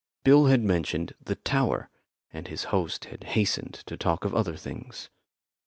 Bill 0.23 0.47
had 0.47 0.63
mentioned 0.63 1.13
the 1.23 1.35
tower, 1.35 1.91
and 2.33 2.47
his 2.47 2.63
host 2.73 3.05
had 3.05 3.23
hastened 3.23 3.75
to 3.85 3.95
talk 3.95 4.25
of 4.25 4.33
other 4.33 4.55
things. 4.57 5.11